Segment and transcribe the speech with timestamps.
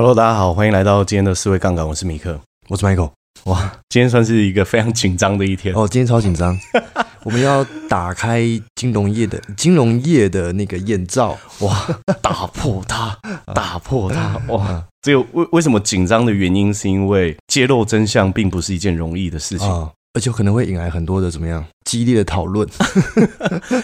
[0.00, 3.10] Hello，大家好，欢迎来到今天的四位杠杆，我是米克，我是 Michael。
[3.46, 5.74] 哇，今天算是一个非常紧张的一天。
[5.74, 6.56] 哦，今天超紧张，
[7.26, 8.44] 我们要打开
[8.76, 11.84] 金融业的金融业的那个眼罩，哇，
[12.22, 13.18] 打破它，
[13.52, 22.64] 打破它， 哇，这个为为什么紧张的原因，是因为揭露真相并不是一件容易的事情，哦、而且可能会引来很多的怎么样激烈的讨论，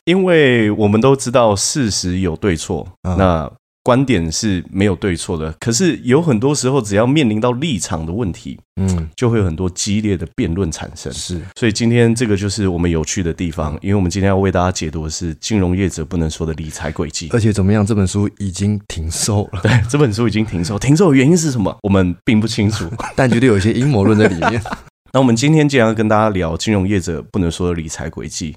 [0.05, 3.51] 因为我们都知道事实有对错，哦、那。
[3.85, 11.13] 观点是没有对错的，可是有很多时候，只要面临到立场的问题，嗯，就会有很多激烈的辩论产生。
[11.13, 17.29] 是，所以今天这个就是我们有趣的地方，因为我们今天要为大家解读的是金融业者不能说的理财轨迹。
[17.31, 19.61] 而且怎么样，这本书已经停售了。
[19.63, 21.77] 对， 这本书已经停售，停售的原因是什么？
[21.83, 24.63] 我们并不清楚， 但绝对有一些阴谋论在里面。
[25.13, 28.57] 那我们今天既然要跟大家聊金融业者不能说的理财轨迹。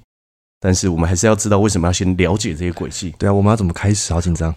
[0.60, 3.14] 但是我们还是要知道为什么要先了解这些轨迹。
[3.16, 4.12] 对啊，我们要怎么开始？
[4.12, 4.52] 好紧张。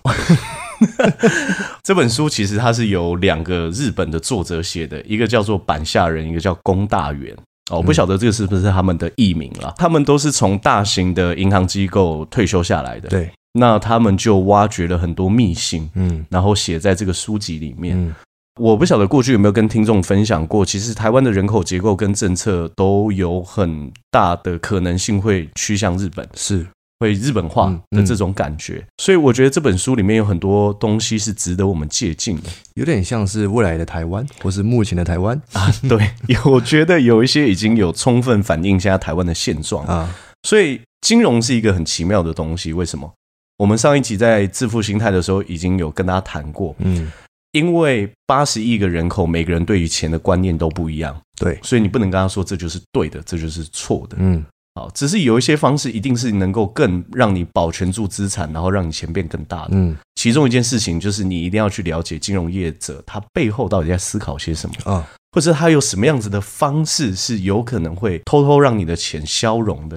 [1.84, 7.36] 这本书其实它是由两个日本的作者写的，一个叫做板下人，一个叫宫大元。
[7.72, 9.74] 哦，不晓得这个是不是他们的艺名了。
[9.78, 13.08] 他们都是从大型的银行机构退休下来的。
[13.08, 17.98] 对，那他们就挖掘了很多秘辛，嗯，然后写在这个书籍里面。
[17.98, 18.14] 嗯
[18.60, 26.68] 我不晓得过去有没有跟听众分享过，其实台湾的人口结构跟政策都有很大的可能性会趋向日本，是
[27.02, 28.86] 会日本化的这种感觉。
[29.00, 32.44] 所以我觉得这本书里面有很多东西是值得我们借鉴的，
[32.76, 35.70] 有点像是未来的台湾，或是目前的台湾 啊。
[35.90, 36.12] 对，
[36.46, 40.16] 我觉得有一些已经有充分反映现在台湾的现状啊。
[40.44, 43.12] 所以金融是一个很奇妙的东西，为什么？
[43.58, 47.12] 我们上一集在致富心态的时候已经有跟大家谈过，嗯。
[47.54, 54.42] 因为八十亿个人口，每个人对于钱的观念都不一样，对，所以你不能跟他说这就是对的，这就是错的，嗯，
[54.76, 65.08] 好，只是有一些方式一定是能够更让你保全住资产，然后让你钱变更大的，嗯，其中一件事情就是你一定要去了解金融业者他背后到底在思考些什么啊。
[65.34, 69.96] 或者他有什么样子的方式是有可能会偷偷让你的钱消融的？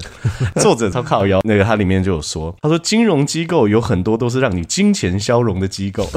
[0.61, 6.09] 作者他靠腰，那个他里面就有说，他说金融机构有很多都是让你金钱消融的机构，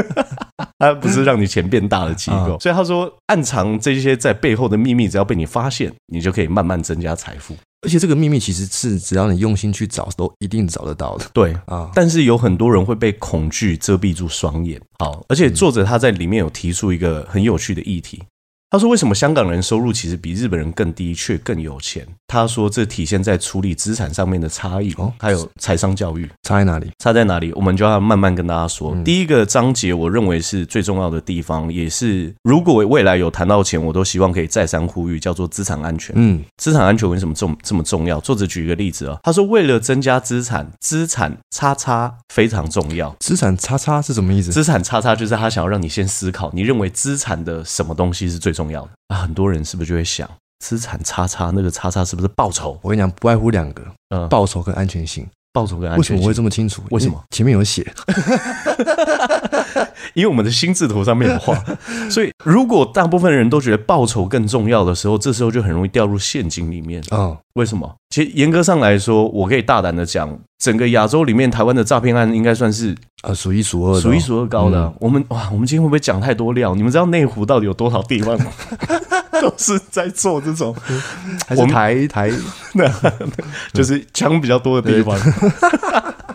[0.80, 2.58] 他不是让你钱变大的机构。
[2.58, 7.54] 所以他说，暗藏这些在背后的秘密，只要被你发现，你就可以慢慢增加财富。
[7.86, 11.24] 而且这个秘密其实是只要你用心去找，都一定找得到的。
[11.32, 14.80] 对啊，但是有很多人会被恐惧遮蔽住双眼。
[14.98, 18.20] 好，而且作者他在里面有提出一个很有趣的议题。
[18.68, 26.90] 他说：“为什么香港人收入其实比日本人更低，却更有钱？”他说：“这体现在处理资产上面的差异哦，还有财商教育差在哪里？
[26.98, 27.52] 差在哪里？
[27.52, 28.92] 我们就要慢慢跟大家说。
[28.92, 36.12] 嗯、第一个章节，我认为是最重要的地方，也是如果未来有谈到钱，我都希望可以再三呼吁，叫做资产安全。
[36.18, 38.18] 嗯，资产安全为什么这么这么重要？
[38.20, 43.14] 作者举一个例子啊、哦，他说：为了增加资产，资产叉叉非常重要。
[43.20, 44.50] 资产叉叉是什么意思？
[44.50, 48.90] 资产叉叉就是他想要让你先思考，你认为资产的什么东西是最重要的？
[49.08, 50.28] 啊，很多人是不是就会想？
[50.60, 52.78] 资产叉叉，那个叉叉是不是报酬？
[52.80, 55.28] 我跟你讲，不外乎两个，嗯，报酬跟安全性。
[55.56, 56.82] 报酬跟安全，为什么我会这么清楚？
[56.90, 57.18] 为什么？
[57.30, 57.82] 前面有写，
[60.12, 61.56] 因为我们的心智图上面有画。
[62.12, 67.32] 所以，如果大部分人都觉得报酬更重要的时候，这时候就很容易掉入陷阱里面啊。
[67.32, 67.90] 嗯、为什么？
[68.10, 74.78] 其实严格上来说，我可以大胆的讲，整个亚洲里面，台湾的诈骗案应该算是啊数一数二的，数一数二高的。
[74.78, 76.74] 嗯、我们哇，我们今天会不会讲太多料？
[76.74, 78.52] 你们知道内湖到底有多少地方吗？
[79.42, 80.74] 都是在做这种，
[81.46, 82.30] 还是台台，
[82.74, 82.90] 那
[83.72, 85.18] 就是枪比较多的地方，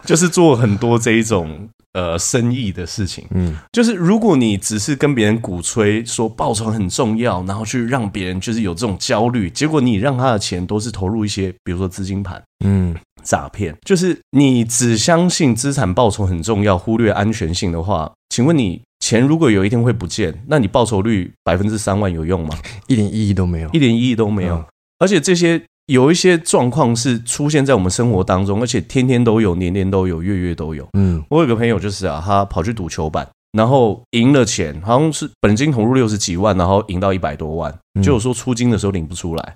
[0.05, 3.25] 就是做很多这一种呃生意的事情。
[3.31, 13.75] 嗯，就是如果你只是跟别人鼓吹说报酬很重要，然后去让别人就是有这种焦虑，结果你让他的钱都是投入一些，比如说资金盘，嗯，诈骗。
[13.85, 18.81] 就是你只相信资产报酬很重要，忽略安全性的话，请问你？
[19.03, 22.55] 钱如果有一天会不见，那你报酬率百分之三万有用吗？
[22.91, 24.55] 一点意义都没有，一点意义都没有。
[24.55, 24.65] 嗯、
[24.99, 30.87] 而且这些有一些状况是出现在我们生活当中，而且天天都有，年年都有，月月都有。
[30.93, 37.73] 嗯，我有个朋友就是啊，他跑去赌球板，然后赢了钱，好像是本金投入六十几万，然后赢到一百多万，
[38.03, 39.55] 就说出金的时候领不出来。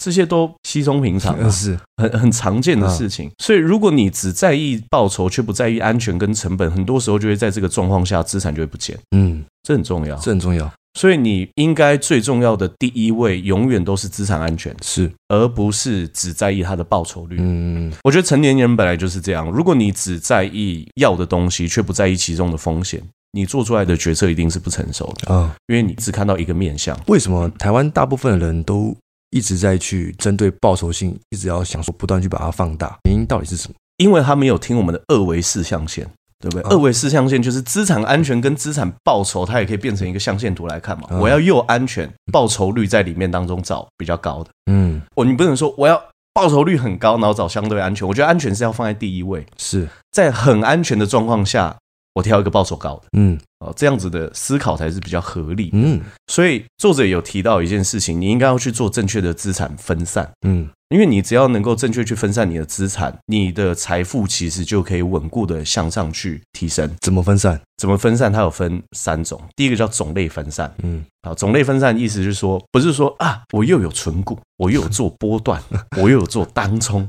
[0.00, 3.30] 这些都稀松平常，是很很常见的事情。
[3.36, 8.98] 所以，如果你只在意报酬，却不在意安全跟成本，很多时候就会在这个状况下，资产就会不见。
[9.14, 10.72] 嗯，这很重要，这很重要。
[11.00, 17.38] 所以，你应该最重要的第一位，永远都是资产安全，是，而不是只在意它的报酬率。
[17.40, 19.50] 嗯，我觉得成年人本来就是这样。
[19.50, 23.02] 如果你只在意要的东西，却不在意其中的风险，
[23.32, 26.94] 你做出来的决策一定是不成熟的啊，因为你只看到一个面相。
[27.06, 28.94] 为什么台湾大部分的人都？
[29.30, 33.74] 一直在去针对报酬性，一直要想说不断去把它放大，原因到底是什么？
[33.96, 36.04] 因为他没有听我们的二维四象限。
[36.40, 36.62] 对不对？
[36.70, 41.06] 二维四象限就是资产安全跟资产报酬，它也可以变成一个象限图来看嘛。
[41.10, 44.50] 我要又安全，报酬率在里面当中找比较高的。
[44.72, 46.02] 嗯，我你不能说我要
[46.32, 48.08] 报酬率很高，然后找相对安全。
[48.08, 51.76] 我觉得安全是要放在第一位，是在很安全的状况下。
[52.14, 66.90] 我挑一个报酬高的，嗯，哦，这样子的思考才是比较合理，嗯，所以作者有提到一件事情，你应该要去做正确的资产分散，嗯，因为你只要能够正确去分散你的资产，你的财富其实就可以稳固的向上去提升。
[67.00, 67.60] 怎么分散？
[67.76, 68.32] 怎么分散？
[68.32, 75.62] 它有分三种，第一个叫种类分散，嗯，好，种类分散的意思就是说，不是说啊，我又有存股，我又有做波段，
[76.00, 77.06] 我又有做当冲。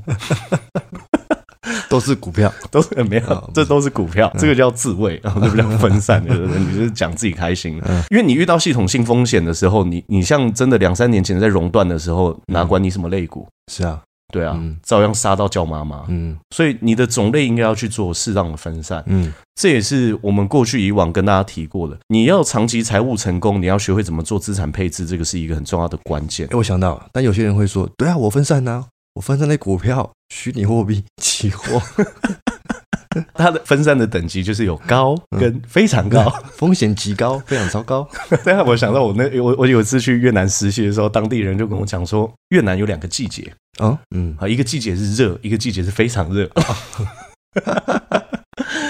[1.88, 6.58] 都是股票， 都是没有，这都是股票，这个叫自卫，然后就比较分散，对不对？
[6.58, 7.80] 你就是讲自己开心，
[8.10, 13.46] 因为你遇到系统性风险的时候，你你像真的两三年前在熔断的时候，哪管你什么类股？
[13.70, 14.00] 是啊，
[14.32, 16.04] 对啊，照样杀到叫妈妈。
[16.08, 19.02] 嗯，所以你的种类应该要去做适当的分散。
[19.06, 26.46] 嗯，这也是我们过去以往跟大家提过的，你要长期财务成功，你要学会怎么做资产配置，这个是一个很重要的关键。
[26.50, 28.86] 哎，我想到，但有些人会说，对啊，我分散呢。
[29.14, 31.82] 我分散的股票、虚拟货币、期货，
[33.34, 38.08] 它的分散的等级就是有高跟非常高，风险极高，非常糟糕。
[38.42, 46.50] 对啊，我想到我那我我有一次去越南实习的时候，当地人就跟我讲说，越南有两个季节啊，嗯，啊，一个季节是热，一个季节是非常热。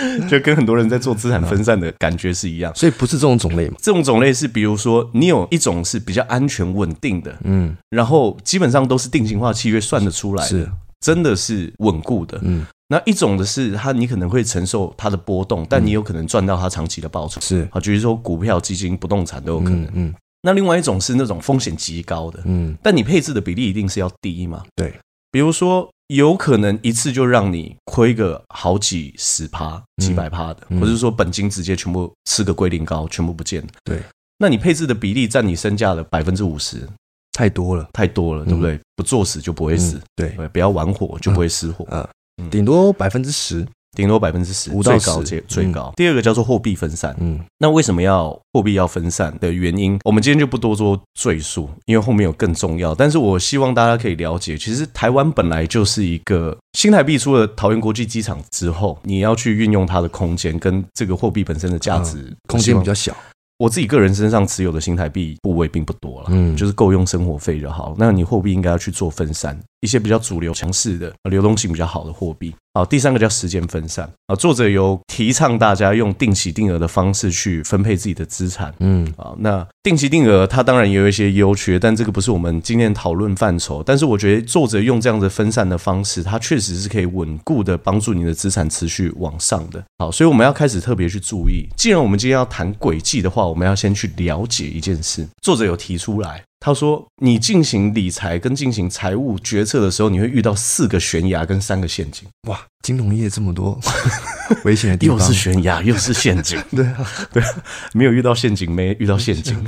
[0.29, 3.77] 就跟很多人在做资产分散的感觉是一样，所以不是这种种类嘛？
[3.81, 10.71] 这种种类是，比如说你有一种是比较安全稳定的，嗯，然后基本上都是定型化契约算得出来的，是
[11.01, 12.67] 真的是稳固的，嗯。
[12.89, 20.15] 那一种的是它，你可能会承受它的波动，但你有可能赚到它长期的报酬，是啊，比如说股票、基金、不动产都有可能，嗯。
[20.43, 24.63] 那另外一种是那种风险极高的，嗯，但你配置的比例一定是要低嘛？
[24.77, 24.93] 对，
[25.31, 25.89] 比如说。
[26.15, 30.79] 有可能一次就让你亏个好几十趴、几百趴的，嗯。
[30.79, 33.69] 嗯、或者说本金直接全部吃个龟苓膏，全部不见了。
[33.83, 34.03] 对，
[34.39, 36.87] 那你配置的比例占你身价的百分之五十，
[37.33, 38.75] 太多了，太多了，对不对？
[38.75, 42.07] 嗯、不作死就不会死，嗯、对，不要玩火就不会失火，嗯，
[42.43, 42.51] 嗯。
[42.51, 43.67] 顶多百分之十。
[43.97, 45.93] 顶多百分之十，五到十最高最最高。
[45.93, 52.95] 嗯、第二个叫做货币分散，嗯，那为什么要货币要分散的原因，我们今天就不多做赘述，因为后面有更重要。
[52.95, 63.15] 但是我希望大家可以了解，其实台湾本来就是一个新台币出了桃园国际机场之后，你要去运用它的空间跟这个货币本身的价值、嗯、空间比较小。
[63.59, 67.95] 我自己个人身上持有的新台币部位并不多了，嗯，就是够用生活费就好。
[67.97, 72.55] 那你货币应该要去做分散，一些比较主流、强势的、流动性比较好的货币。
[72.75, 74.35] 好，第三个叫时间分散啊。
[74.35, 78.73] 作者有提倡大家用定期定额的方式去分配自己的资产。
[78.79, 83.83] 嗯，啊，那定期定额它当然也有一些优缺，但这个不是我们今天讨论范畴。
[83.83, 89.85] 但是我觉得作者用这样子分散的方式，它确实是可以稳固的帮助你的资产持续往上的。
[89.99, 91.69] 好，所以我们要开始特别去注意。
[91.77, 95.29] 既然我们今天要谈轨迹的话，我们要先去了解一件事。
[95.43, 96.43] 作者有提出来。
[96.65, 102.29] 他说：“你进行理财跟进行财务决策的时候，你会遇到四个悬崖跟三个陷阱。
[102.47, 103.77] 哇，金融业这么多
[104.65, 106.63] 危险的地方，又是悬崖 又是陷阱。
[106.71, 107.49] 对啊，对啊，
[107.93, 109.61] 没有遇到陷阱，没遇到陷阱。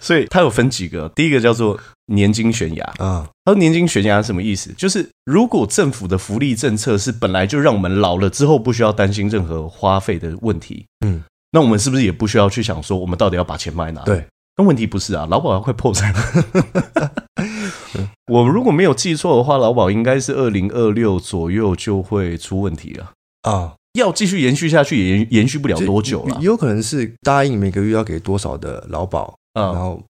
[0.00, 3.30] 所以他有分几个，第一个叫做年金悬崖啊。
[3.44, 4.72] 他说年金悬崖是什么意思？
[4.76, 11.22] 就是如果政府的福利政策是本来就让我们老了之后不需要担心任何花费的问题，嗯。”
[11.52, 14.02] 那我们是不是也不需要去想说，我们到底要把钱卖哪？
[14.02, 17.12] 对，那问题不是啊，劳保要快破产了。
[18.32, 23.74] 我如果没有记错的话，劳保应该是二零二六左右就会出问题了啊！
[23.98, 26.38] 要继续延续下去，也延延续不了多久了。
[26.40, 30.02] 有可能是答应每个月要给多少的劳保，然后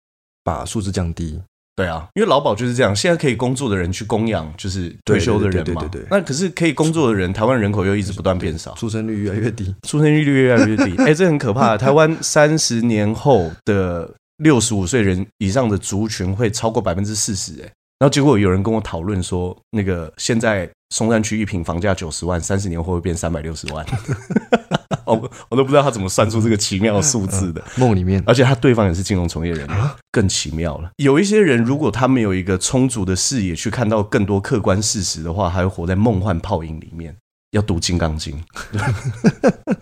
[0.44, 1.40] 把数字降低。
[1.80, 5.80] 对啊，因为劳保就是这样，现在可以工作的人去供养，就是退休的人嘛。
[5.80, 6.08] 对对对。
[6.10, 10.94] 那可是可以工作的人，台湾人口又一直不断变少，出生率越来越低，出生率越来越低。
[11.02, 11.78] 哎，这很可怕。
[11.78, 17.52] 台湾三十年后的六十五岁人以上的族群会超过百分之四十。
[17.62, 17.64] 哎，
[17.98, 23.86] 然后结果有人跟我讨论说，那个现在松山区一平房价九十万，三十年后会变三百六十万。
[25.12, 30.90] 我我都不知道他怎么算出这个奇妙数字的梦里面，而且他对方也是金融从业人员，更奇妙了。
[30.96, 37.16] 有一些人，如果他没有一个充足的视野去看到更多客观事实的话，还会活在梦幻泡影里面。
[37.52, 38.40] 要读《金刚经》，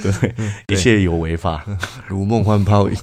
[0.00, 0.34] 对，
[0.68, 1.64] 一切有为法，
[2.06, 2.96] 如梦幻泡影，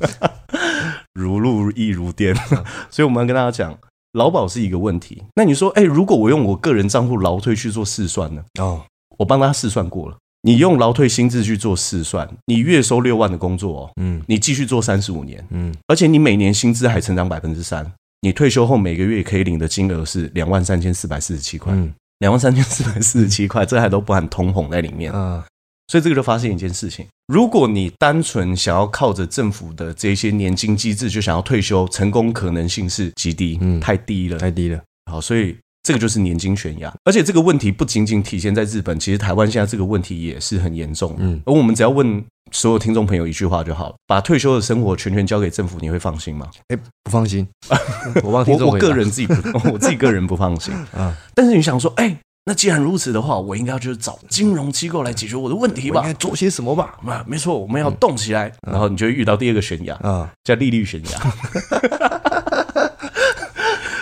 [1.13, 2.33] 如露亦如电。
[2.89, 3.77] 所以我们要跟大家讲，
[4.13, 5.23] 劳保是一个问题。
[5.35, 8.41] 那你说，哎，如果我用我个人账户劳退去做试算呢？
[8.61, 8.85] 哦，
[9.17, 10.15] 我帮他试算过了。
[10.47, 25.11] 你用劳退薪资去做试算，你月收六万的工作哦，嗯，你继续做三十五年，嗯，而且你每年薪资还成长百分之三，你退休后每个月可以领的金额是两万三千四百四十七块，嗯，两万三千四百四十七块，这还都不含通膨在里面。
[25.13, 25.43] 嗯，
[25.91, 34.81] 所以这个就发现一件事情：如果你单纯想要靠着政府的这些年金机制就想要退休，成功可能性是极低，嗯，太低了，太低了。
[35.11, 35.57] 好，所以。
[35.87, 41.15] 这个就是年金悬崖，而且这个问题不仅仅体现在日本，其实台湾现在这个问题也是很严重。
[41.17, 46.45] 嗯，而我们只要问所有听众朋友一句话就好了：把退休的生活全权交给政府，你会放心吗？
[46.67, 47.47] 哎，不放心。
[48.21, 49.33] 我个人自己不，
[49.71, 51.15] 我自己个人不放心 啊。
[51.33, 56.01] 但是你想说，哎，那既然如此的话，我应该要就是找金融机构来解决我的问题吧？
[56.01, 56.95] 应该做些什么吧？
[57.05, 61.33] 啊，没错，我们要动起来，然后你就会遇到第二个悬崖啊，叫利率悬崖。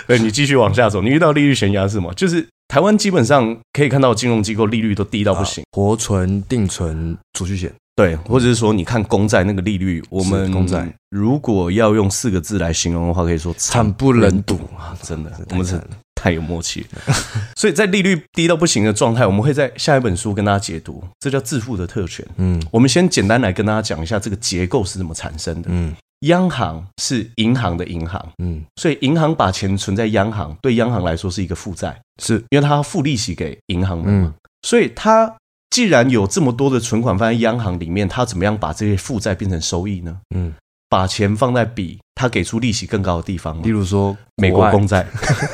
[0.07, 2.13] 对，你继续往下走，你遇到利率悬崖是什么？
[2.13, 14.97] 就是台湾基本上可以看到金融机构利率都低到不行，啊、活存、定存、储蓄险，对，或者是说你看公债那个利率，我们公债如果要用四个字来形容的话，可以说惨不忍睹啊！
[15.01, 15.79] 真的，我们是
[16.25, 16.83] 太有默契。
[17.55, 22.25] 所以在利率低到不行的状态，我们会在下一本书跟大家解读，这叫致富的特权。
[22.37, 25.69] 嗯，我们先简单来跟大家讲一下这个结构是怎么产生的。
[25.71, 25.95] 嗯。
[26.21, 35.31] 央行是银行的银行，嗯，所以银行把钱存在央行，对央行来说是一个负债，是因为它要付利息给银行的嘛，嗯，所以它
[35.69, 40.17] 既然有这么多的存款放在央行里面，它怎么样把这些负债变成收益呢？
[40.33, 40.51] 嗯，
[40.89, 45.05] 把钱放在比他给出利息更高的地方，例如说美国公债，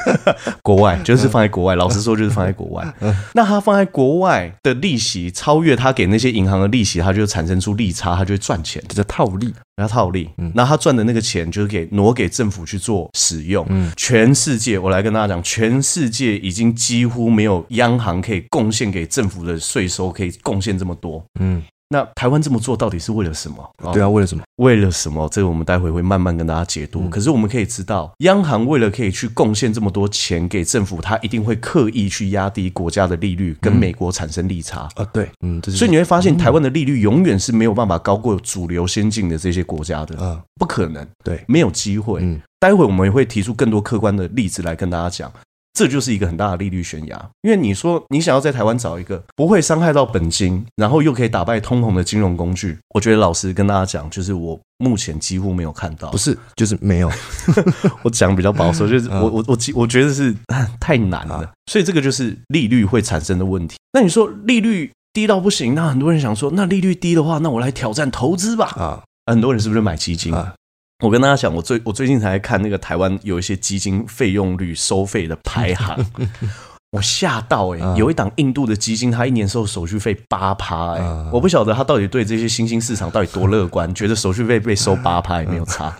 [0.61, 1.75] 国外就是放在国外。
[1.75, 2.93] 老实说，就是放在国外。
[3.33, 9.53] 那他放在国外的利息超越他给那些银行的利息，他就产生出利差，他就会赚钱，这叫套利。
[9.77, 13.65] 他套利，那他赚的那个钱就是给挪给政府去做使用。
[13.69, 21.23] 嗯，全世界，我来跟大家讲，全世界已经几乎没有央行可以贡献给政府的税收可以贡献这么多。
[21.39, 21.63] 嗯。
[21.91, 23.57] 那台湾这么做到底是为了什么？
[23.91, 24.43] 对啊，为了什么？
[24.55, 25.27] 为了什么？
[25.29, 27.09] 这个我们待会会慢慢跟大家解读。
[27.09, 35.03] 可是我们可以知道，央行为了可以去贡献这么多钱给政府，它一定会刻意去压低国家的利率，跟美国产生利差啊。
[35.11, 42.21] 对，嗯，所以你会发现，台湾的利率永远是没有办法高过主流先进的这些国家的啊，不可能，对，没有机会。
[42.23, 45.29] 嗯，待会我们也会提出更多客观的例子来跟大家讲。
[45.73, 57.09] 这就是一个很大的利率悬崖，因为你说你想要在台湾找一个不会伤害到本金，然后又可以打败通膨的金融工具，我觉得老实跟大家讲，就是我目前几乎没有看到，不是，就是没有。
[58.03, 60.35] 我讲比较保守，就是我我我我觉得是
[60.79, 63.77] 太难了，所以这个就是利率会产生的问题。
[63.93, 68.65] 那你说利率低到不行，那很多人想说，那利率低的话，那我来挑战投资吧。
[68.75, 70.53] 啊，很多人是不是买基金啊？
[71.01, 75.97] 我跟大家讲，我最我最近才看那个台湾有一些基金费用率收费的排行，
[76.95, 77.95] 我吓到哎、欸！
[77.97, 85.91] 有一档印度的基金，它一年收手续费八趴哎，我不晓得他到底对这些新兴市场到底多乐观，觉得手续费被收八趴也没有差。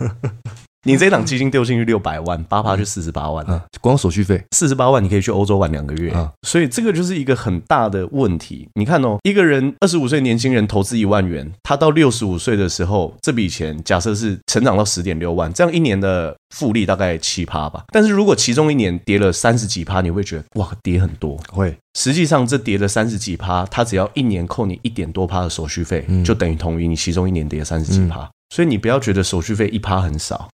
[0.84, 3.46] 你这档基金丢进去六百万，八趴就四十八万，
[3.80, 8.68] 光手续费四十八万，你可以去欧洲玩两个月，啊所以这个就是一个很大的问题。
[8.74, 17.84] 你看哦，一个人二十五岁年轻人投资一万元，他到六十五岁的时候，这笔钱假设是成长到十点六万，这样一年的复利大概七趴吧。
[17.92, 21.38] 但是如果其中一年跌了三十几趴，你会觉得哇，跌很多。
[21.52, 28.28] 会，实际上这跌了三十几趴，他只要一年扣你一点多趴的手续费，就等于同于你其中一年跌了三十几趴。
[28.52, 30.48] 所以你不要觉得手续费一趴很少。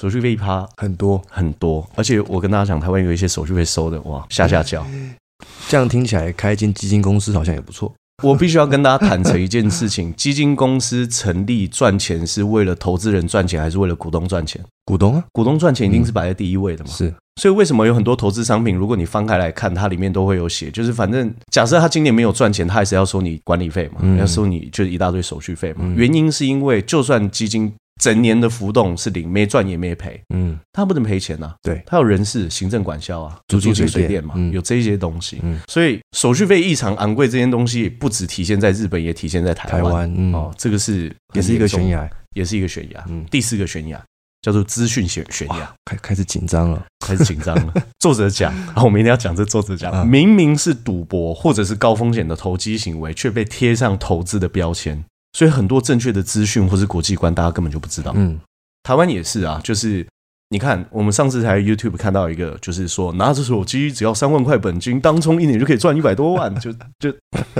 [0.00, 4.86] 手续费一趴很多很多，而且我跟大家讲，台湾有一些手续费收的哇下下叫，
[5.68, 7.92] 这样听起来开一间基金公司好像也不错。
[8.22, 14.64] 我必须要跟大家坦诚一件事情： 基金公司成立赚钱是为了投资人赚钱，还是为了股东赚钱？
[14.84, 16.90] 股东啊，股东赚钱一定是摆在第一位的嘛。
[16.90, 25.84] 是，所以为什么有很多投资商品，如果你翻开来看，它里面都会有写，就是反正假设他今年没有赚钱，他还是要收你管理费嘛，要收你就是一大堆手续费嘛。
[25.96, 27.72] 原因是因为就算基金。
[28.02, 30.20] 整年的浮动是零，没赚也没赔。
[30.34, 31.54] 嗯，他不能赔钱呐、啊。
[31.62, 35.38] 对，他有人事、行政管销啊，租金、水水电嘛，有这些东西。
[35.44, 39.82] 嗯，所以手续费异常昂贵，这些东西不只体现在日本，也体现在台湾。
[39.84, 43.04] 台湾，嗯，哦，这个是也是一个悬崖，也是一个悬崖。
[43.08, 44.02] 嗯，第四个悬崖
[44.40, 47.72] 叫做资讯悬悬崖，开开始紧张了，开始紧张了。
[48.00, 55.04] 作者讲，啊，我们一定要讲这作者讲，明明是赌博或者是高风险的投机行为，却被贴上投资的标签。
[55.32, 58.12] 所以很多正确的资讯或是国际观，大家根本就不知道。
[58.14, 58.38] 嗯，
[58.82, 60.06] 台湾也是啊，就是
[60.52, 67.10] 你看，我们上次才 YouTube 看到一个，就是说拿着手机只要三万块本金，当冲一年就可以赚一百多万，就就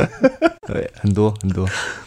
[0.69, 1.67] 对，很多很多。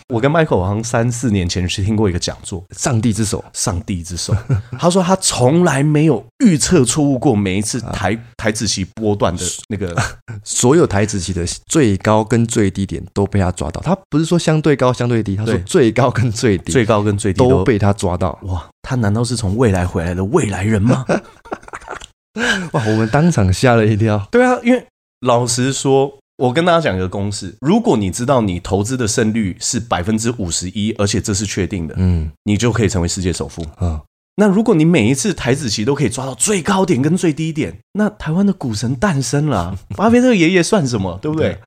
[0.09, 4.35] 我跟 Michael 好像三四年前去听过一个讲座，《上帝之手》，上帝之手。
[4.77, 9.95] 他说他从来没有预测错误过每一次台台子期波段的那个，
[10.45, 13.81] 所有台子期的最高跟最低点都被他抓到。
[13.81, 18.37] 他不是说相对高相对低，他说最高跟最低，最高跟最低都被他抓到。
[18.43, 21.03] 哇，他难道是从未来回来的未来人吗？
[22.73, 24.27] 哇，我们当场吓了一跳。
[24.31, 24.85] 对啊，因为。
[25.21, 33.81] 老实说，我跟大家讲一个公式：如果你知道你投资的胜率是百分之五十一，而且这是确定的，嗯，你就可以成为世界首富啊。
[33.81, 34.01] 嗯
[34.37, 39.77] 那如果你每一次台子棋都可以抓到最高点跟最低点，那台湾的股神诞生了。
[39.95, 41.17] 巴菲特爷爷算什么？
[41.21, 41.57] 对不对？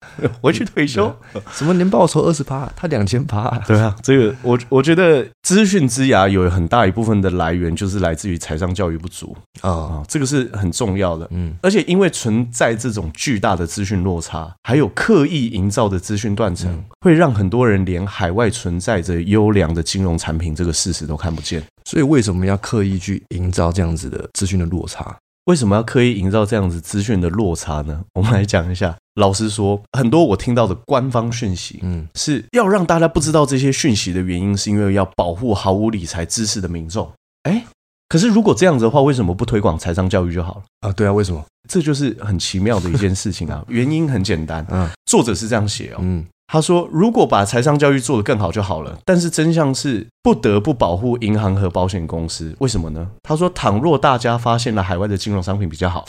[0.42, 1.14] 回去退休，
[1.52, 3.48] 什么年报酬二十趴，他两千趴。
[3.66, 11.26] 对啊，这个我我觉得资讯之牙有很大一部分的来源就是来自于财商教育不足啊、哦，这个是很重要的。
[11.30, 21.62] 嗯，而且因为存在这种巨大的资讯落差，还有刻意营造的资讯断层，嗯、会让很多人连海外存在着优良的金融产品这个事实都看不见。
[21.88, 25.16] 所以为什么要刻意去营造这样子的资讯的落差？
[25.46, 28.04] 为什么要刻意营造这样子资讯的落差呢？
[28.12, 28.94] 我们来讲一下。
[29.14, 37.10] 老实说，很多我听到的官方讯息，嗯，是要让大家不知道这些讯息的原因，是因为要保护毫无理财知识的民众。
[37.44, 37.64] 哎，
[38.10, 40.90] 可是如果这样子的话，为什么不推广财商教育就好了？
[40.90, 41.42] 啊，对啊，为什么？
[41.70, 43.64] 这就是很奇妙的一件事情啊。
[43.68, 46.26] 原因很简单，嗯，作者是这样写哦，嗯。
[46.50, 52.56] 他说：“如果把财商教育做得更好就好了，但是真相是不得不保护银行和保险公司。
[52.58, 56.06] 为什么呢？”他说：“倘若大家发现了海外的金融商品比较好，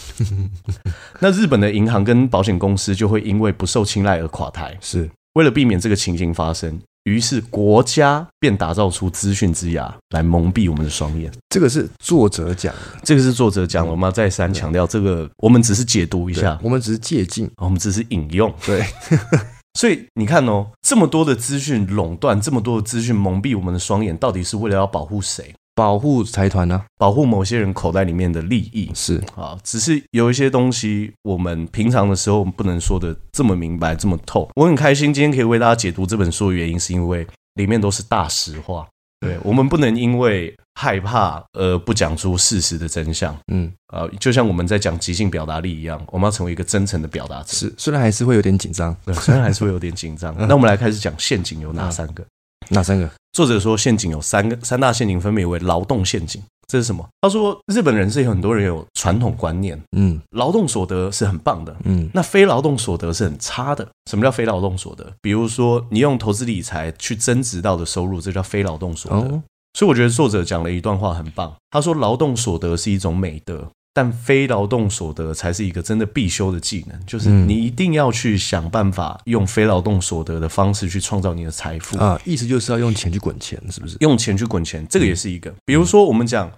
[1.20, 4.78] 那日本的银行跟保险公司就会因为不受青睐而垮台。
[4.80, 13.92] 是为了避免这个情形发生，于是国家便打造出资讯之牙来蒙蔽我们的双眼。”这个是作者讲的，这个是作者讲的。
[13.92, 18.50] 我们要再三强调，这个我们只是解读一下，我们只是借鉴，我们只是引用。
[18.66, 18.86] 对。
[19.80, 25.56] 所以你看哦，这么多的资讯垄断，这么多的资讯蒙蔽我们的双眼，到底是为了要保护谁？
[25.74, 26.84] 保护财团呢？
[26.98, 28.92] 保护某些人口袋里面的利益？
[28.94, 34.50] 是啊，只是有一些东西，我们平常的时候不能说的这么明白、这么透。
[34.58, 38.86] 我很开心今天可以为大家解读这本书的原因，是因为里面都是大实话。
[39.22, 43.38] 对，我们不能因为害怕而不讲出事实的真相。
[43.52, 47.52] 嗯，呃，就像我们在讲即兴表达力一样，我们要成为一个真诚的表达者。
[47.52, 50.34] 是，虽然还是会有点紧张，对，虽然还是会有点紧张。
[50.48, 52.24] 那我们来开始讲陷阱有哪三个？
[52.70, 53.12] 哪三个？
[53.34, 56.42] 作者说陷阱有三个，三大陷阱分别为劳动陷阱。
[56.68, 57.06] 这是什么？
[57.20, 63.86] 他说日本人是有很多人有传统观念，嗯，劳动所得是很棒的，嗯，那非劳动所得是很差的。
[64.10, 65.12] 什么叫非劳动所得？
[65.20, 69.18] 比如说你用投资理财去增值到的收入，这叫非劳动所得。
[69.18, 71.56] 哦，所以我觉得作者讲了一段话很棒。
[71.72, 82.20] 他说劳动所得是一种美德，但非劳动所得才是一个真的必修的技能，就是你一定要去想办法用非劳动所得的方式去创造你的财富啊。
[82.26, 83.98] 意思就是要用钱去滚钱，是不是？
[84.00, 85.54] 用钱去滚钱，这个也是一个。
[85.66, 86.52] 比如说我们讲。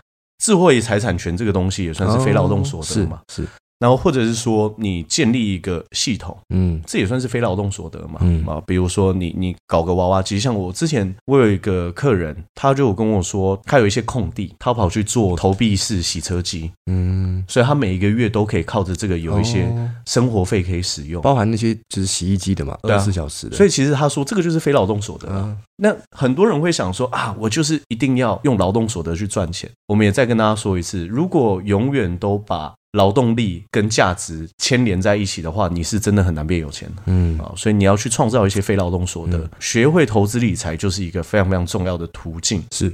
[0.44, 3.22] 智慧财产权这个东西也算是非劳动所得嘛？
[3.32, 3.48] 是。
[3.82, 8.20] 然后或者是说你建立一个系统，嗯，这也算是非劳动所得嘛？
[8.22, 19.68] 嗯啊，比如说你你搞个娃娃机，像我之前我有一个客人，他就跟我说他有一些空地，他跑去做投币式洗车机，嗯，所以他每一个月都可以靠着这个有一些
[20.06, 23.58] 生活费可以使用，包含那些就是洗衣机的嘛，二十四小时的。
[23.58, 25.28] 所以其实他说这个就是非劳动所得。
[25.28, 29.68] 啊那很多人会想说啊，我就是一定要用劳动所得去赚钱。
[29.88, 37.04] 我们也再跟大家说一次，如果永远都把劳动力跟价值牵连在一起的话，你是真的很难变有钱的。
[37.06, 42.62] 嗯啊，所以你要去创造一些非劳动所得，嗯、学会投资理财就是一个非常非常重要的途径。
[42.72, 42.94] 是，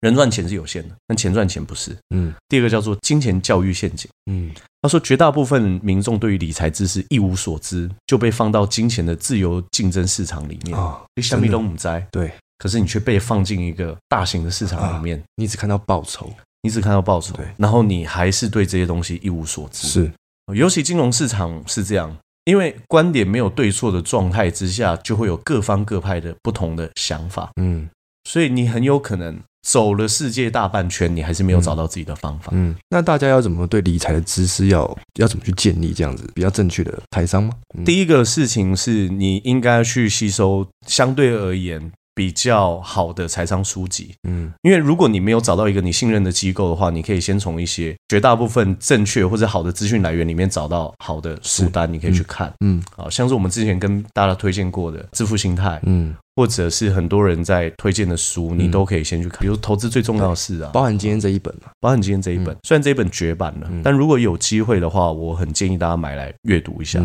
[0.00, 1.96] 人赚钱是有限的，但钱赚钱不是。
[2.14, 4.10] 嗯，第二个叫做金钱教育陷阱。
[4.30, 11.98] 嗯，他说绝大部分民众对于理财知识一无所知，就被放到金钱的自由竞争市场里面啊，你什么都不知道。
[12.12, 16.30] 对，可是你却被放进一个大型的市场里面，啊、你只看到报酬。
[16.62, 19.86] 你只看到报酬，对，然后你还是对这些东西一无所知。
[19.86, 20.12] 是，
[20.54, 27.50] 尤其金融市场是这样，因为观点没有对错的状态之下，就会有各方各派的不同的想法。
[27.60, 27.88] 嗯，
[28.24, 32.50] 所以你很有可能走了世界大半圈，你还是没有找到自己的方法。
[32.52, 37.52] 嗯，那大家要怎么对理财的知识要要怎么去建立这样子比较正确的财商吗？
[37.76, 41.92] 嗯，第一个事情是你应该去吸收相对而言。
[42.18, 67.00] 比较好的财商书籍，嗯，因为如果你没有找到一个你信任的机构的话，你可以先从一些绝大部分正确或者好的资讯来源里面找到好的书单，你可以去看，嗯，好像是我们之前跟大家推荐过的《致富心态》，嗯，或者是很多人在推荐的书，你都可以先去看，比如投资最重要的事啊，包含今天这一本嘛，包含今天这一本，虽然这一本绝版了，但如果有机会的话，我很建议大家买来阅读一下。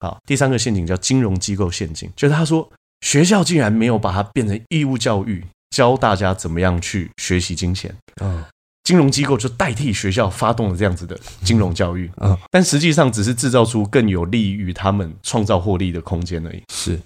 [0.00, 2.66] 好，第三个陷阱叫金融机构陷阱，就是他说。
[3.04, 7.94] 学校竟然没有把它变成义务教育，教大家怎么样去学习金钱。
[8.22, 8.42] 嗯，
[8.82, 12.10] 金融机构就代替学校发动了这样子的金融教育。
[12.22, 16.62] 嗯，但实际上只是制造出更有利于他们创造获利的空间而已。
[16.72, 16.98] 是，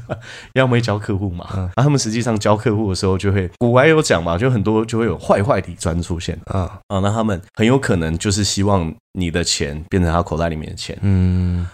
[0.52, 1.48] 要么教客户嘛？
[1.56, 6.38] 嗯，他们实际上教客户的时候，就会古玩有讲嘛，就很多就会有坏坏的专出现。
[6.44, 10.98] 啊啊，那他们很有可能就是希望你的钱变成他口袋里面的钱。
[11.00, 11.66] 嗯。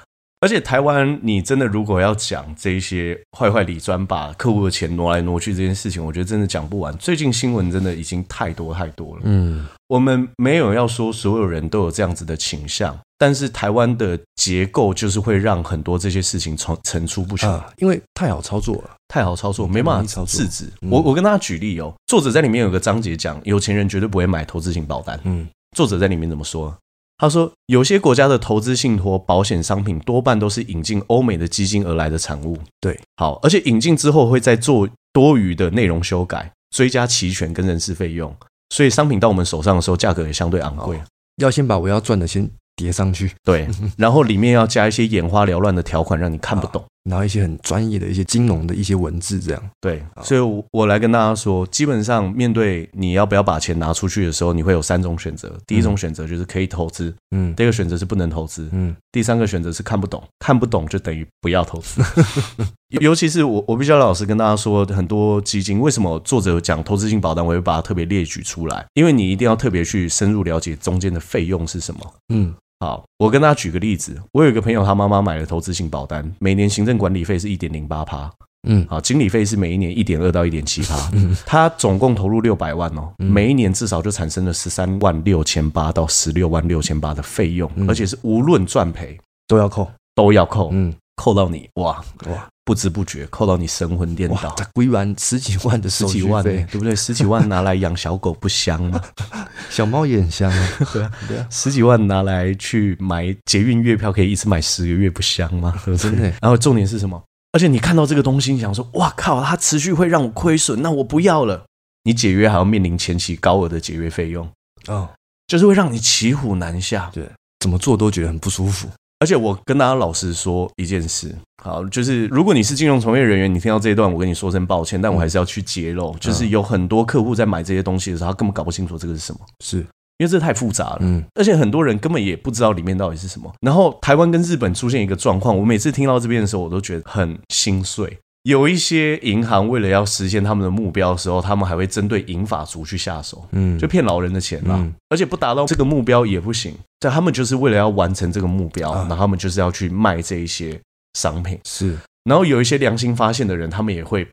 [0.45, 6.95] 而且台湾，你真的如果要讲这一些坏坏理专把客户的钱挪来挪去这件事情，我觉得真的讲不完。
[6.99, 9.23] 最近新闻真的已经太多太多了。
[9.25, 20.71] 嗯，我们没有要说所有人都有这样子的倾向，但是台湾的结构就是会让很多这些事情层层出不穷，啊，因为太好操作了，太好操作，没办法制止。
[20.91, 25.19] 我我跟大家举例哦，作者在里面有个章节讲，有钱人绝对不会买投资型保单。
[25.25, 26.77] 嗯，作者在里面怎么说？
[27.25, 32.59] 他说，有些国家的投资信托保险商品多半都是引进欧美的基金而来的产物。
[32.79, 38.37] 对，好，而且引进之后会再做多余的内容修改，追加期权跟人事费用，
[38.69, 41.01] 所以商品到我们手上的时候，价格也相对昂贵。
[41.37, 46.85] 要先把我要赚的先叠上去，对，然后里面要加一些眼花缭乱的条款，让你看不懂。
[47.05, 55.55] 然后一些很专业的一些金融的一些文字，这样对，所以我我来跟大家说，基本上面对你要不要把钱拿出去的时候，你会有三种选择。
[55.67, 62.03] 第一种选择就是可以投资，嗯，第二个选择是不能投资，嗯，第三个选择是看不懂，看不懂就等于不要投资。
[63.01, 72.01] 尤其是我，我必须要老实跟大家说，很多基金为什么作者讲投资性保单，我会把它特别列举出来，因为你一定要特别去深入了解中间的费用是什么，
[72.33, 72.55] 嗯。
[72.85, 78.31] 好，我跟大家举个例子，我有一个朋友，他妈妈买了投资型保单，每年行政管理费是一点零八趴，
[78.69, 89.19] 嗯，好，经理费是每一年一点二到一点七趴，嗯，他总共投入六百万哦，每一年至少就产生了十三万六千八到十六万六千八的费用，而且是无论赚赔
[89.49, 92.47] 都要扣，都要扣，嗯，扣到你哇哇。
[92.65, 96.97] 不知不觉扣到你神魂颠倒，归完十几万的十几万，对不对？
[96.97, 99.01] 十几万拿来养小狗不香吗？
[99.69, 100.69] 小猫也很香啊。
[100.93, 105.75] 对啊， 对啊，十几万拿来去买捷运月票，可以一次买十个月，不香吗？
[105.99, 106.23] 真的。
[106.41, 107.23] 然后重点是什么？
[107.53, 111.65] 而且你看到这个东西，你想说，哇靠，它持续会让我亏损，那我不要了。
[112.05, 114.49] 你解约还要面临前期高额的解约费用，
[114.89, 115.09] 哦，
[115.47, 117.11] 就是会让你骑虎难下。
[117.15, 118.89] 对，怎么做都觉得很不舒服。
[119.25, 133.51] 而且我跟大家老实说一件事，好，就是如果你是金融从业人员，你听到这一段，我跟你说声抱歉，但我还是要去揭露，就是有很多客户在买这些东西的时候，他根本搞不清楚这个是什么，是因为这太复杂了，嗯，而且很多人根本也不知道里面到底是什么。
[133.63, 138.19] 然后台湾跟日本出现一个状况，我每次听到这边的时候，我都觉得很心碎。
[138.45, 146.75] 有一些银行为了要实现他们的目标的时候，他们还会针对银发族去下手，嗯，就骗老人的钱啦，嗯，而且不达到这个目标也不行。
[147.01, 150.81] 但他们就是为了要完成这个目标，然后他们就是要去卖这一些
[151.19, 151.97] 商品，是。
[152.25, 154.27] 然后有一些良心发现的人，他们也会，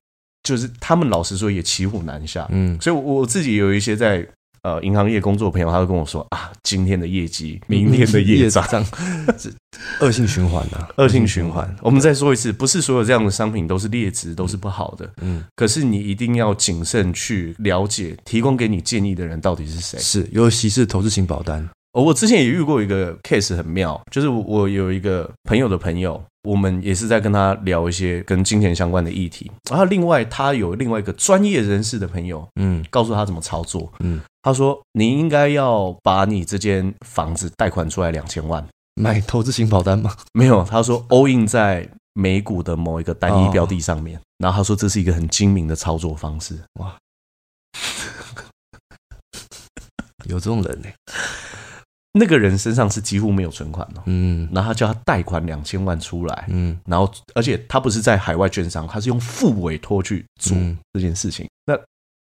[0.44, 2.80] 就是他们老实说也骑虎难下，嗯。
[2.80, 4.28] 所以我自己有一些在。
[4.64, 8.86] 呃，银行业工作的朋友，他会跟我说啊，今天的业绩，明天的业障，
[10.02, 11.76] 恶性循环啊，恶性循环。
[11.82, 15.10] 我们再说一次，不是所有这样的商品都是劣质，都是不好的。
[15.22, 20.00] 嗯，可是你一定要谨慎去了解，提供给你建议的人到底是谁。
[20.00, 21.68] 是，尤其是投资型保单。
[21.94, 26.22] 哦，我之前也遇过一个 case 很妙，就是我有一个朋友的朋友。
[26.44, 40.16] 我们也是在跟他聊一些跟金钱相关的议题，然后另外他有另外一个专业人士的朋友，嗯，告诉他怎么操作，嗯，他说你应该要把你这间房子贷款出来两千万，买投资型保单吗？
[40.34, 46.98] 没有，他说 all in 在美股的某一个单一标的上面，然后他说这是一个很精明的操作方式，哇，
[50.26, 50.90] 有这种人呢？
[52.14, 60.58] 那个人身上是几乎没有存款的，嗯，然后他叫他贷款两千万出来，嗯，然后而且他不是在海外券商，他是用副委托去做
[60.92, 61.48] 这件事情。
[61.61, 61.61] 那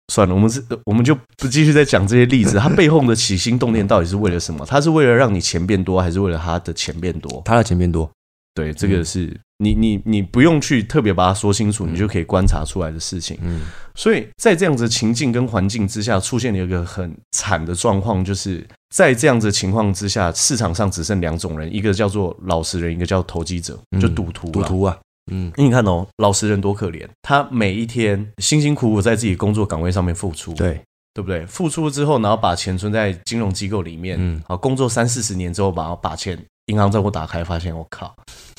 [0.07, 2.57] 算了，我们是，我们就不继续再讲这些例子。
[2.57, 4.65] 他背后的起心动念到底是为了什么？
[4.65, 7.41] 他是为了让你钱变多，还是为了他的钱变多？
[7.45, 8.09] 他的钱变多。
[8.55, 13.35] 对，这个是你你你不用去特别把它说清楚，你就可以观察出来的事情。
[13.41, 13.61] 嗯，
[13.95, 18.63] 所以在这样子情境跟环境之下，出现了一个很惨的状况，就是
[18.93, 24.51] 在这样子情况之下，市场上只剩两种人，一个叫做老实人，一个叫投机者，就赌徒。
[24.51, 24.99] 赌徒啊，
[25.31, 30.81] 嗯，你看哦，老实人多可怜，他每一天辛辛苦苦在自己工作岗位上面付出，对
[31.13, 31.45] 对不对？
[31.45, 36.38] 付出之后，然后把钱存在金融机构里面，嗯，好，工作三四十年之后，把把钱。
[36.67, 38.15] 银行账户打开，发现我靠，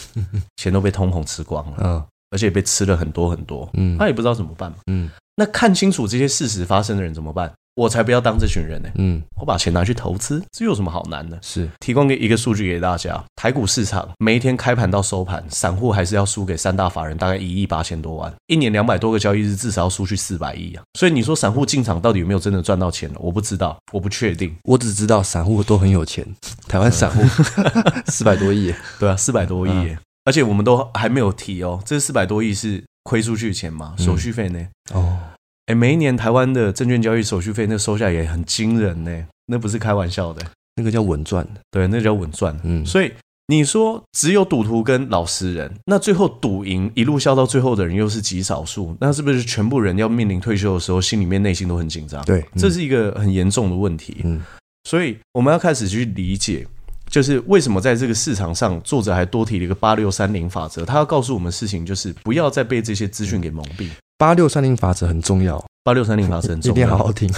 [0.61, 7.51] 钱都被通膨吃光了，嗯，而且被吃了很多很多，嗯，他也不知道怎么办，嗯，那看清楚这些事实发生的人怎么办？
[7.77, 11.37] 我才不要当这群人呢，嗯，我把钱拿去投资，这有什么好难的？
[11.43, 20.83] 是提供给一个数据给大家，台股市场每一天开盘到收盘，散户还是要输给三大法人大概一亿八千多万，一年两百多个交易日，至少要输去四百亿啊！
[20.99, 23.17] 所以你说散户进场到底有没有真的赚到钱了？
[23.19, 26.25] 我不知道，我不确定，我只知道散户都很有钱，
[26.69, 27.21] 台湾散户
[28.07, 33.95] 四百多亿，对啊，四百多亿，嗯，而且我们都还没有提哦，这四百多亿是亏出去的钱吗？
[33.99, 34.65] 手续费呢？
[34.93, 35.19] 哦。
[35.67, 40.43] 哎，每一年台湾的证券交易手续费，那收下也很惊人呢，那不是开玩笑的，
[40.77, 42.59] 那个叫稳赚，对，那个叫稳赚。
[42.65, 43.11] 嗯，所以
[43.47, 52.23] 你说只有赌徒跟老实人，那最后赌赢一路笑到最后的人又是极少数，那是不是全部人要面临退休的时候，心里面内心都很紧张？
[52.27, 54.19] 对，这是一个很严重的问题。
[54.25, 54.43] 嗯，
[54.85, 56.67] 所以我们要开始去理解，
[57.09, 63.89] 就是为什么在这个市场上，作者还多提了一个八六三零法则，他要告诉我们事情，就是不要再被这些资讯给蒙蔽。
[64.17, 65.65] 八六三零法则很重要。
[65.83, 67.31] 八六三零法则很重要，一定要好好听。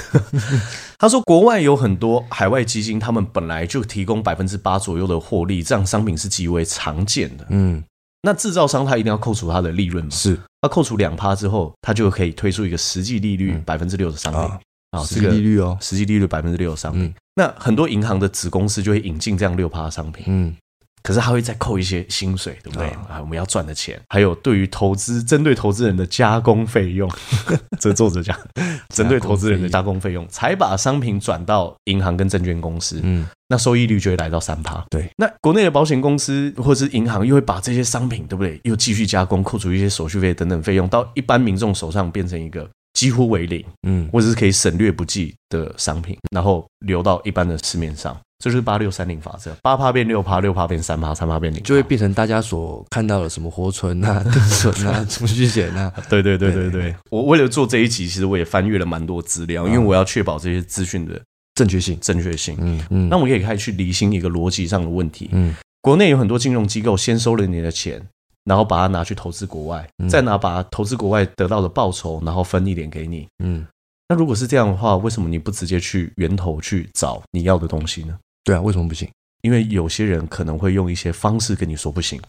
[0.99, 7.45] 他说，国外有很多海外基金，他们本来就提供百分之八左右的获利，这样商品是极为常见的。
[7.51, 7.83] 嗯，
[8.23, 10.11] 那制造商他一定要扣除他的利润嘛？
[10.13, 14.43] 是，他扣除两趴之后，他就可以推出一个实际利率百分之六的商品
[14.93, 17.13] 啊，实际利率哦，实际利率百分之六的商品。
[17.35, 20.25] 那很多银行的子公司就会引进这样六趴的商品。
[20.29, 20.57] 嗯。
[21.07, 23.21] 可是他会再扣一些薪水，对不对啊？
[23.21, 27.09] 我们要赚的钱，还有对于投资针对投资人的加工费用，
[27.79, 28.37] 这作者讲，
[28.89, 34.85] 针对投资人的加工费用， 才 把商品转到银行跟证券公司，嗯，那收益率就会来到三趴。
[34.91, 38.61] 对，那国内的保险公司或者是银行又会把这些商品，对不对？
[38.65, 48.19] 又继续加工，扣除一些手续费等等费用，到一般民众手上变成一个几乎为零，嗯，或者是可以省略不计的商品，然后流到一般的市面上。
[48.39, 55.91] 这就是八六三零法则，八趴变六趴，六趴变三趴，三趴变零，就会变成大家所看到的什么活存啊、 定存啊、 储蓄险啊。
[56.11, 61.19] 对对对对对，我为了做这一集，其实我也翻阅了蛮多资料，因为我要确保这些资讯的
[61.55, 62.57] 正确性、正确性。
[62.61, 65.31] 嗯嗯，那我也可以去厘清一个逻辑上的问题。
[65.33, 68.07] 嗯，国内有很多金融机构先收了你的钱，
[68.45, 73.27] 然后把它拿去投资国外，再拿把投资国外得到的报酬，然后分一点给你。
[73.43, 73.67] 嗯，
[74.11, 78.15] 那如果是这样的话，为什么你不直接去源头去找你要的东西呢？
[78.47, 79.07] 对啊，为什么不行？
[79.43, 82.21] 因为有些人可能会用一些方式跟你说不行，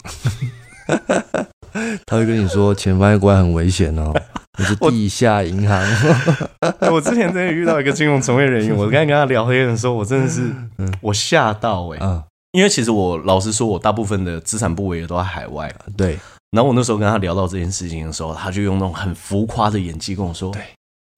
[2.06, 4.12] 他会跟你说钱放在国外很危险哦，
[4.58, 5.80] 你是地下银行。
[6.82, 10.52] 我，我之前真的遇到一个金融从业人员，我刚才跟他聊天的时候，我真的是
[11.00, 15.72] 我吓到哎、欸，嗯、因为其实我老实说，我大部分的资产部位也都在海外。
[15.96, 16.18] 对，
[16.50, 20.52] 然后我那时候跟他聊到这件事情的时候，他就用那种很浮夸的演技跟我说。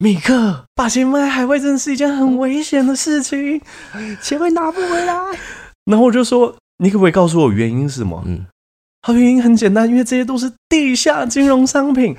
[0.00, 0.14] 对。
[0.14, 3.60] 米克，把钱放在海外真的是一件很危险的事情，
[4.22, 5.14] 钱会拿不回来。
[5.84, 8.22] 然后我就说，你可不可以告诉我原因是什么？
[8.26, 8.46] 嗯，
[9.02, 12.16] 他原因很简单，因为这些都是地下金融商品。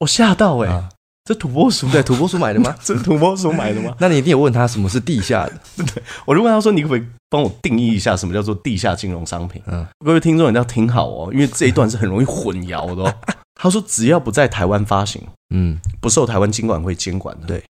[0.00, 0.88] 我吓到哎、欸，啊、
[1.24, 2.74] 这土拨鼠对土拨鼠买的吗？
[2.82, 3.94] 这土拨鼠买的吗？
[4.00, 5.52] 那你一定有问他什么是地下的？
[5.84, 9.62] 对，我就问他说，你可不可以帮我定义一下什么叫做地下金融商品？
[9.66, 13.14] 嗯，各位听众一定要听好哦，因为这一段是很容易混淆的哦。
[13.64, 15.22] 他说：“只要不在台湾发行，
[15.54, 17.64] 嗯，不受台湾金管会监管的，对，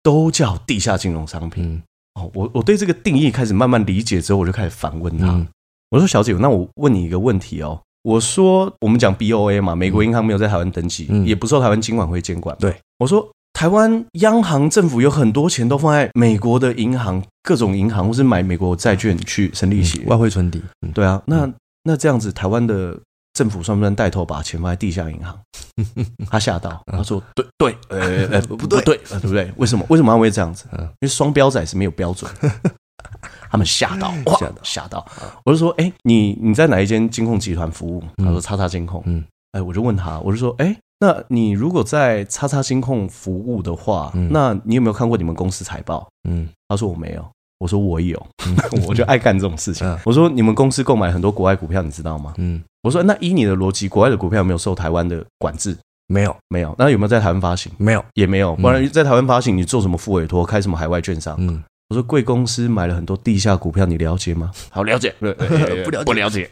[0.00, 1.64] 都叫地下金融商品。
[1.64, 1.82] 嗯、
[2.14, 5.26] 哦，我我对这个定义开始慢慢理解之后，我就开始反问他。
[5.26, 5.44] 嗯、
[5.90, 7.80] 我说：‘小姐，那我问你一个问题哦。
[8.02, 12.56] 我说，我们讲 BOA 嘛，美国银行没有在台湾登记，嗯、也不受台湾金管会监管。
[12.60, 20.62] 对，我说，台湾央行政府有很多钱都放在美国的银行，各种银行，或是买美国债券去生利息，外汇存底。
[20.86, 22.96] 嗯、对啊，那那这样子，台湾的。”
[23.40, 25.34] 政府算不算带头把钱放在地下银行？
[26.30, 29.50] 他吓到，他说：“对对，呃呃不对对，对不对？
[29.56, 29.86] 为什么？
[29.88, 30.66] 为什么他会这样子？
[30.76, 32.30] 因为双标仔是没有标准。
[33.50, 35.02] ”他们吓到，哇，吓到！
[35.46, 47.26] 我就说：“哎，你你在哪一间金控集团服务？”他说：“叉叉金控。”嗯，哎，我就问他，我就说：“哎，那你如果在叉叉金控服务的话，那你有没有看过你们公司财报？”嗯，他说：“我没有。”
[47.60, 48.26] 我说：“我有，
[48.88, 52.60] 我就爱干这种事情。”我说：“你们公司购买很多国外股票，你知道吗？”嗯。
[52.82, 55.76] 我说，那依你的逻辑，国外的股票有没有受台湾的管制？
[56.08, 56.74] 没有，没有。
[56.78, 57.70] 那有没有在台湾发行？
[57.76, 58.56] 没有，也没有。
[58.56, 61.36] 不然在台湾发行，你做什么副委托，开什么海外券商？
[61.38, 64.50] 嗯，我说贵公司买了很多地下股票，你了解吗？
[64.72, 65.14] 好，了解。
[65.20, 66.48] 不了解，不了解。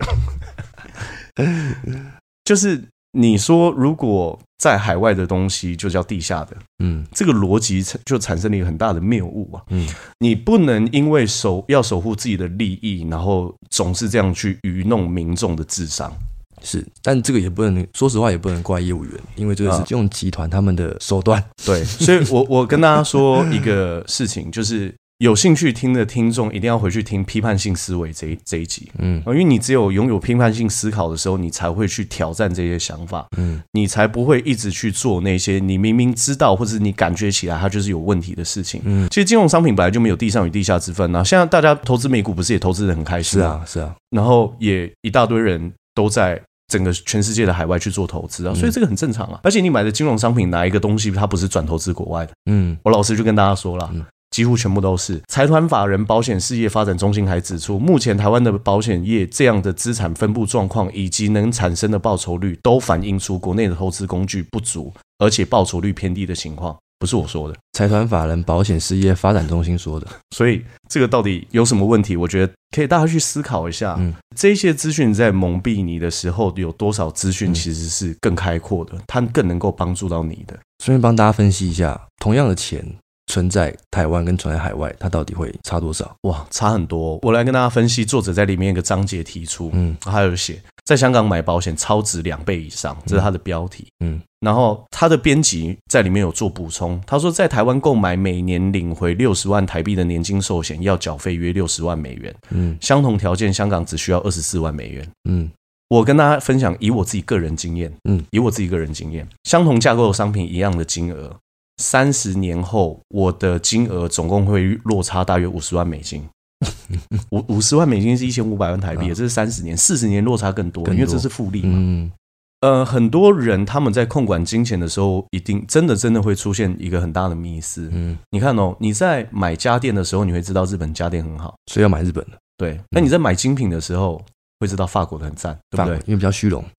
[2.45, 2.85] 就是。
[3.13, 16.13] 你说，如果在海外的东西就叫地下的，嗯，这个逻辑就产生了一个很大的谬误啊，嗯，你不能因为守要守护自己的利益，然后总是这样去愚弄民众的智商，
[16.61, 24.95] 是，但这个也不能，说实话也不能怪业务员，因为这个是金融集团他们的手段，对，所以我我跟大家说一个事情，就是。
[25.19, 43.41] 有兴趣听的听众一定要回去听批判性思维这一这一集，嗯，因为你只有拥有批判性思考的时候，你才会去挑战这些想法，嗯，你才不会一直去做那些你明明知道或者你感觉起来它就是有问题的事情，嗯，其实金融商品本来就没有地上与地下之分啊，现在大家投资美股不是也投资的很开心？
[43.41, 52.33] 是啊，是啊，然后也一大堆人都在整个全世界的海外去做投资啊，所以这个很正常啊，而且你买的金融商品哪一个东西它不是转投资国外的？
[52.49, 53.91] 嗯，我老师就跟大家说了。
[54.39, 66.77] 几乎全部都是财团法人保险事业发展中心还指出，目前台湾的保险业这样的资产分布状况以及能产生的报酬率，都反映出国内的投资工具不足，而且报酬率偏低的情况。
[67.01, 70.07] 不是我说的，财团法人保险事业发展中心说的。
[70.31, 72.17] 所以这个到底有什么问题？
[72.17, 73.97] 我觉得可以大家去思考一下。
[73.99, 80.57] 嗯，这些资讯在蒙蔽你的时候，有多少资讯其实是更开阔的，它更能够帮助到你的。
[80.85, 82.85] 顺便帮大家分析一下，同样的钱。
[83.29, 86.13] 存在台湾跟存在海外，它到底会差多少？
[86.23, 87.19] 哇，差很多！
[87.23, 105.51] 我来跟大家分析，作者在里面一个章节提出，嗯，还有写在香港买保险超值两倍以上，这是他的标题，嗯，然后他的编辑在里面有做补充，他说在台湾购买每年领回六十万台币的年金寿险要缴费约六十万美元，嗯，相同条件香港只需要二十四万美元，嗯，
[105.89, 111.37] 我跟大家分享以我自己个人经验，嗯，以我自己个人经验，相同架构的商品一样的金额。
[111.79, 116.23] 三十年后，我的金额总共会落差大约五十万美金。
[117.31, 121.73] 五五十万美金是一千五百万台币，这是三十年，四十年落差更多，因为这是复利嘛。
[121.75, 122.13] 嗯，
[122.61, 127.89] 呃，很多人他们在控管金钱的时候，一定真的真的会出现一个很大的迷思。
[127.93, 132.33] 嗯，你看哦，你在买家电的时候，你会知道日本家电很好，所以要买日本的。
[132.57, 134.21] 对，那你在买精品的时候。
[134.61, 135.97] 会知道法国的很赞，对不对？
[136.07, 136.65] 因为比较虚荣，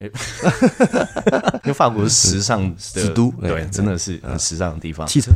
[1.64, 5.08] 因为法国是时尚之都，对，真的是很时尚的地方。
[5.08, 5.32] 汽车，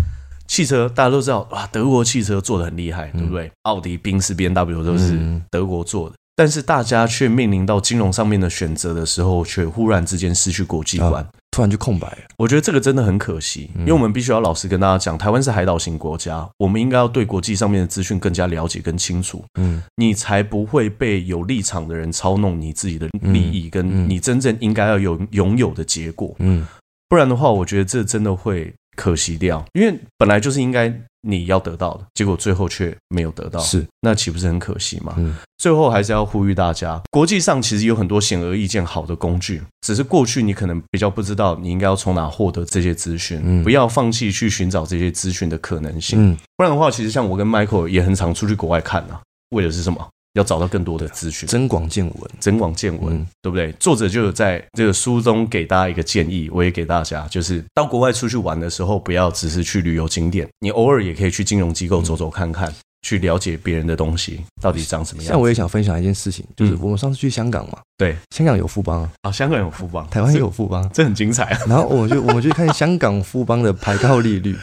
[0.48, 3.52] 汽车大家都知道，哇，德国汽车做的很厉害，对不对？
[3.64, 6.16] 奥迪、宾士、B N W 都是德国做的。
[6.36, 12.18] 但是大家却面临到金融上面的选择的时候，却忽然之间失去国际观，突然就空白了。
[12.38, 26.66] 我觉得这个真的很可惜，因为我们必须要老实跟大家讲，台湾是海岛型国家，我们应该要对国际上面的资讯更加了解、更清楚，嗯，你才不会被有立场的人操弄你自己的利益，跟你真正应该要有拥有的结果，嗯，
[27.08, 30.94] 不然的话，我觉得这真的会可惜掉，因为本来就是应该。
[31.26, 35.16] 你要得到的结果，最后却没有得到，是那岂不是很可惜吗？
[35.18, 50.06] 嗯，最后还是要呼吁大家，国际上其实有很多显而易见好的工具，只是过去你可能比较不知道，你应该要从哪获得这些资讯，嗯，不要放弃去寻找这些资讯的可能性，嗯，不然的话，其实像我跟 Michael 也很常出去国外看啊，为的是什么？
[50.34, 53.72] 要找到更多的资讯，增广见闻，增广见闻，嗯、对不对？
[53.74, 65.34] 作者就有在这个书中给大家一个建议，我也给大家，就是到国外出去玩的时候，不要只是去旅游景点，你偶尔也可以去金融机构走走看看，嗯、去了解别人的东西到底长什么样。
[65.34, 71.60] 像我也想分享一件事情，就是我们上次去香港嘛，对，香港有富邦啊，香港有富邦，台湾也有富邦，这很精彩啊。
[71.68, 74.56] 然后我们就我们去看香港富邦的牌照利率，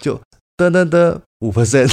[0.00, 0.20] 就
[0.56, 1.88] 得得得五 percent。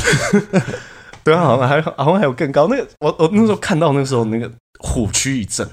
[1.27, 2.69] 对啊，好像还好像还有更高。
[2.69, 5.67] 那个我我那时候看到那时候那个虎躯一震，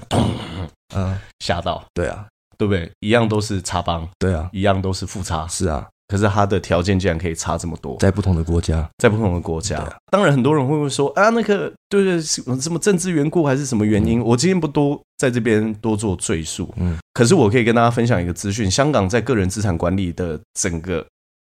[0.93, 1.81] 嗯，吓到。
[1.93, 2.91] 对啊，对不对？
[2.99, 5.87] 一样都是插帮，对啊，一样都是富差，是啊。
[6.09, 9.81] 可是他的条件竟然可以差这么多，在不同的国家，在不同的国家。
[10.11, 14.21] 当然，很多人会不会说啊，那个对对，什么什么政治缘故还是什么原因？
[14.21, 16.69] 我今天不多在这边多做赘述。
[16.75, 21.05] 嗯，可是我可以跟大家分享一个资讯：香港在个人资产管理的整个。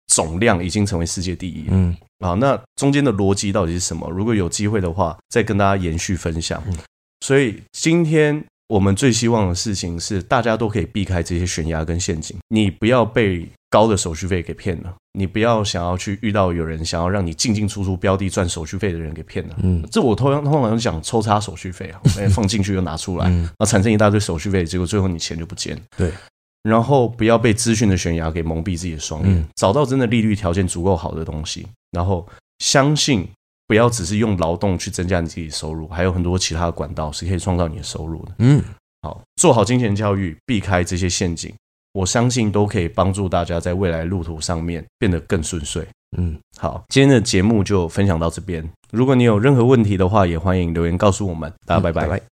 [0.08, 1.64] 总量已经成为世界第一。
[1.70, 4.08] 嗯，好，那中间的逻辑到底是什么？
[4.10, 6.62] 如果有机会的话，再跟大家延续分享。
[7.20, 12.36] 所以今天我们最希望的事情是，大家都可以避开这些悬崖跟陷阱。
[12.48, 19.56] 你不要被高的手续费给骗了，你不要想要去遇到有人想要让你进进出出标的赚手续费的人给骗了。
[19.62, 22.00] 嗯，这我通常通常讲抽插手续费啊，
[22.34, 25.82] 放进去又拿出来，然后产生一大堆手续费，结果最后你钱就不见了。
[25.96, 26.10] 对。
[26.62, 32.26] 然后不要被资讯的悬崖给蒙蔽自己的双眼，找到真的利率条件足够好的东西，然后
[32.58, 33.28] 相信
[33.66, 38.32] 不要只是用劳动去增加你自己的收入，还有很多其他的管道是可以创造你的收入的。
[38.38, 38.62] 嗯，
[39.02, 41.52] 好，做好金钱教育，避开这些陷阱，
[41.92, 45.86] 我相信都可以帮助大家在未来路途上面变得更顺遂。
[46.16, 48.62] 嗯，好，今天的节目就分享到这边。
[48.90, 51.50] 如果你有任何问题的话，也欢迎留言告诉我们。
[51.66, 52.02] 大家拜拜。
[52.02, 52.31] 拜拜。